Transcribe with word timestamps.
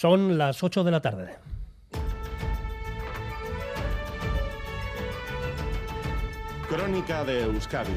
Son 0.00 0.38
las 0.38 0.62
8 0.62 0.84
de 0.84 0.92
la 0.92 1.02
tarde. 1.02 1.34
Crónica 6.68 7.24
de 7.24 7.42
Euskadi 7.42 7.90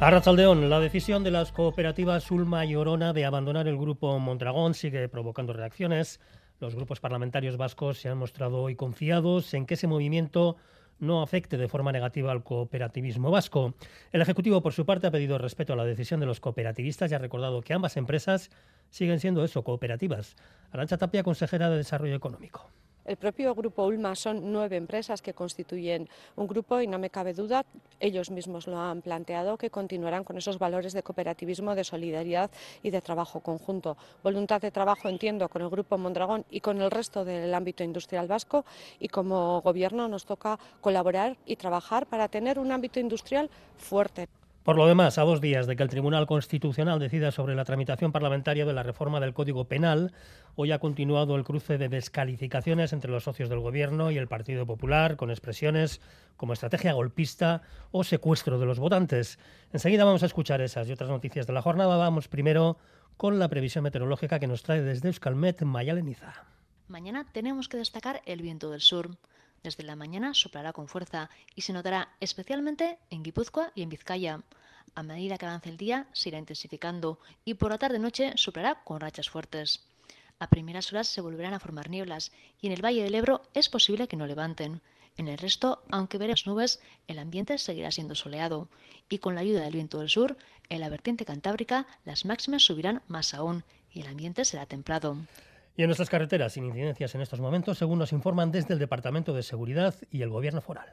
Arrachaldeón, 0.00 0.68
la 0.68 0.80
decisión 0.80 1.22
de 1.22 1.30
las 1.30 1.52
cooperativas 1.52 2.28
Ulma 2.32 2.66
y 2.66 2.74
Orona 2.74 3.12
de 3.12 3.24
abandonar 3.24 3.68
el 3.68 3.78
grupo 3.78 4.18
Mondragón 4.18 4.74
sigue 4.74 5.08
provocando 5.08 5.52
reacciones. 5.52 6.18
Los 6.58 6.74
grupos 6.74 6.98
parlamentarios 6.98 7.56
vascos 7.56 7.98
se 7.98 8.08
han 8.08 8.18
mostrado 8.18 8.62
hoy 8.62 8.74
confiados 8.74 9.54
en 9.54 9.64
que 9.64 9.74
ese 9.74 9.86
movimiento 9.86 10.56
no 11.02 11.20
afecte 11.20 11.58
de 11.58 11.68
forma 11.68 11.92
negativa 11.92 12.30
al 12.30 12.44
cooperativismo 12.44 13.30
vasco. 13.30 13.74
El 14.12 14.22
Ejecutivo, 14.22 14.62
por 14.62 14.72
su 14.72 14.86
parte, 14.86 15.08
ha 15.08 15.10
pedido 15.10 15.36
respeto 15.36 15.72
a 15.72 15.76
la 15.76 15.84
decisión 15.84 16.20
de 16.20 16.26
los 16.26 16.38
cooperativistas 16.38 17.10
y 17.10 17.14
ha 17.14 17.18
recordado 17.18 17.60
que 17.60 17.74
ambas 17.74 17.96
empresas 17.96 18.50
siguen 18.88 19.18
siendo 19.18 19.44
eso, 19.44 19.64
cooperativas. 19.64 20.36
Arancha 20.70 20.98
Tapia, 20.98 21.24
consejera 21.24 21.68
de 21.70 21.78
Desarrollo 21.78 22.14
Económico. 22.14 22.70
El 23.04 23.16
propio 23.16 23.54
grupo 23.54 23.84
Ulma 23.84 24.14
son 24.14 24.52
nueve 24.52 24.76
empresas 24.76 25.22
que 25.22 25.34
constituyen 25.34 26.08
un 26.36 26.46
grupo 26.46 26.80
y 26.80 26.86
no 26.86 26.98
me 26.98 27.10
cabe 27.10 27.34
duda, 27.34 27.64
ellos 27.98 28.30
mismos 28.30 28.68
lo 28.68 28.78
han 28.78 29.02
planteado, 29.02 29.58
que 29.58 29.70
continuarán 29.70 30.22
con 30.22 30.38
esos 30.38 30.58
valores 30.58 30.92
de 30.92 31.02
cooperativismo, 31.02 31.74
de 31.74 31.82
solidaridad 31.82 32.50
y 32.82 32.90
de 32.90 33.00
trabajo 33.00 33.40
conjunto. 33.40 33.96
Voluntad 34.22 34.60
de 34.60 34.70
trabajo, 34.70 35.08
entiendo, 35.08 35.48
con 35.48 35.62
el 35.62 35.68
grupo 35.68 35.98
Mondragón 35.98 36.44
y 36.48 36.60
con 36.60 36.80
el 36.80 36.90
resto 36.92 37.24
del 37.24 37.52
ámbito 37.52 37.82
industrial 37.82 38.28
vasco 38.28 38.64
y 39.00 39.08
como 39.08 39.60
gobierno 39.62 40.06
nos 40.06 40.24
toca 40.24 40.58
colaborar 40.80 41.36
y 41.44 41.56
trabajar 41.56 42.06
para 42.06 42.28
tener 42.28 42.58
un 42.58 42.70
ámbito 42.70 43.00
industrial 43.00 43.50
fuerte. 43.76 44.28
Por 44.62 44.76
lo 44.76 44.86
demás, 44.86 45.18
a 45.18 45.22
dos 45.22 45.40
días 45.40 45.66
de 45.66 45.74
que 45.74 45.82
el 45.82 45.88
Tribunal 45.88 46.24
Constitucional 46.28 47.00
decida 47.00 47.32
sobre 47.32 47.56
la 47.56 47.64
tramitación 47.64 48.12
parlamentaria 48.12 48.64
de 48.64 48.72
la 48.72 48.84
reforma 48.84 49.18
del 49.18 49.34
Código 49.34 49.64
Penal, 49.64 50.12
hoy 50.54 50.72
ha 50.72 50.78
continuado 50.78 51.36
el 51.36 51.44
cruce 51.44 51.78
de 51.78 51.88
descalificaciones 51.88 52.92
entre 52.92 53.10
los 53.10 53.24
socios 53.24 53.48
del 53.48 53.60
Gobierno 53.60 54.10
y 54.10 54.18
el 54.18 54.28
Partido 54.28 54.66
Popular, 54.66 55.16
con 55.16 55.30
expresiones 55.30 56.00
como 56.36 56.52
estrategia 56.52 56.92
golpista 56.92 57.62
o 57.90 58.04
secuestro 58.04 58.58
de 58.58 58.66
los 58.66 58.78
votantes. 58.78 59.38
Enseguida 59.72 60.04
vamos 60.04 60.22
a 60.22 60.26
escuchar 60.26 60.60
esas 60.60 60.88
y 60.88 60.92
otras 60.92 61.10
noticias 61.10 61.46
de 61.46 61.52
la 61.52 61.62
jornada. 61.62 61.96
Vamos 61.96 62.28
primero 62.28 62.78
con 63.16 63.38
la 63.38 63.48
previsión 63.48 63.84
meteorológica 63.84 64.38
que 64.38 64.46
nos 64.46 64.62
trae 64.62 64.82
desde 64.82 65.08
Euskalmet 65.08 65.62
Mayaleniza. 65.62 66.44
Mañana 66.88 67.26
tenemos 67.32 67.68
que 67.68 67.76
destacar 67.76 68.22
el 68.26 68.42
viento 68.42 68.70
del 68.70 68.80
sur. 68.80 69.16
Desde 69.62 69.84
la 69.84 69.96
mañana 69.96 70.34
soplará 70.34 70.72
con 70.72 70.88
fuerza 70.88 71.30
y 71.54 71.62
se 71.62 71.72
notará 71.72 72.08
especialmente 72.20 72.98
en 73.10 73.22
Guipúzcoa 73.22 73.70
y 73.74 73.82
en 73.82 73.88
Vizcaya. 73.88 74.40
A 74.94 75.02
medida 75.02 75.38
que 75.38 75.46
avance 75.46 75.70
el 75.70 75.76
día, 75.76 76.08
se 76.12 76.30
irá 76.30 76.38
intensificando 76.38 77.18
y 77.44 77.54
por 77.54 77.70
la 77.70 77.78
tarde-noche 77.78 78.32
soplará 78.36 78.82
con 78.82 79.00
rachas 79.00 79.30
fuertes. 79.30 79.86
A 80.42 80.48
primeras 80.48 80.92
horas 80.92 81.06
se 81.06 81.20
volverán 81.20 81.54
a 81.54 81.60
formar 81.60 81.88
nieblas 81.88 82.32
y 82.60 82.66
en 82.66 82.72
el 82.72 82.84
Valle 82.84 83.04
del 83.04 83.14
Ebro 83.14 83.42
es 83.54 83.68
posible 83.68 84.08
que 84.08 84.16
no 84.16 84.26
levanten. 84.26 84.80
En 85.16 85.28
el 85.28 85.38
resto, 85.38 85.84
aunque 85.88 86.18
veremos 86.18 86.48
nubes, 86.48 86.80
el 87.06 87.20
ambiente 87.20 87.58
seguirá 87.58 87.92
siendo 87.92 88.16
soleado 88.16 88.68
y 89.08 89.18
con 89.18 89.36
la 89.36 89.42
ayuda 89.42 89.60
del 89.60 89.74
viento 89.74 90.00
del 90.00 90.08
sur, 90.08 90.36
en 90.68 90.80
la 90.80 90.88
vertiente 90.88 91.24
cantábrica 91.24 91.86
las 92.04 92.24
máximas 92.24 92.64
subirán 92.64 93.02
más 93.06 93.34
aún 93.34 93.62
y 93.92 94.00
el 94.00 94.08
ambiente 94.08 94.44
será 94.44 94.66
templado. 94.66 95.16
Y 95.76 95.82
en 95.82 95.86
nuestras 95.86 96.10
carreteras, 96.10 96.54
sin 96.54 96.64
incidencias 96.64 97.14
en 97.14 97.20
estos 97.20 97.38
momentos, 97.38 97.78
según 97.78 98.00
nos 98.00 98.10
informan 98.10 98.50
desde 98.50 98.74
el 98.74 98.80
Departamento 98.80 99.32
de 99.34 99.44
Seguridad 99.44 99.94
y 100.10 100.22
el 100.22 100.30
Gobierno 100.30 100.60
Foral. 100.60 100.92